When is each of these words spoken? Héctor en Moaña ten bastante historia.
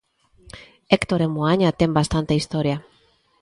Héctor 0.93 1.19
en 1.25 1.31
Moaña 1.37 1.69
ten 1.79 1.91
bastante 1.99 2.37
historia. 2.39 2.77